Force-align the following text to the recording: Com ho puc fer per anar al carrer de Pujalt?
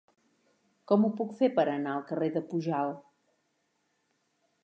Com 0.91 1.03
ho 1.05 1.11
puc 1.19 1.35
fer 1.41 1.49
per 1.59 1.65
anar 1.73 1.91
al 1.97 2.01
carrer 2.11 2.31
de 2.37 2.43
Pujalt? 2.53 3.05